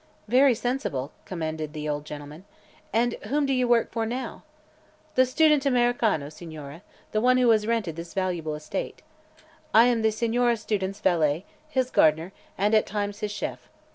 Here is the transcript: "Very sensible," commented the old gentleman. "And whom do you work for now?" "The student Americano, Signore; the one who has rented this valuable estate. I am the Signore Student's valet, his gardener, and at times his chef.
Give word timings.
"Very 0.27 0.55
sensible," 0.55 1.11
commented 1.25 1.73
the 1.73 1.87
old 1.87 2.05
gentleman. 2.05 2.43
"And 2.91 3.13
whom 3.27 3.45
do 3.45 3.53
you 3.53 3.67
work 3.67 3.91
for 3.91 4.03
now?" 4.03 4.41
"The 5.13 5.27
student 5.27 5.63
Americano, 5.63 6.29
Signore; 6.29 6.81
the 7.11 7.21
one 7.21 7.37
who 7.37 7.51
has 7.51 7.67
rented 7.67 7.97
this 7.97 8.15
valuable 8.15 8.55
estate. 8.55 9.03
I 9.75 9.85
am 9.85 10.01
the 10.01 10.11
Signore 10.11 10.55
Student's 10.55 11.01
valet, 11.01 11.45
his 11.69 11.91
gardener, 11.91 12.31
and 12.57 12.73
at 12.73 12.87
times 12.87 13.19
his 13.19 13.29
chef. 13.31 13.69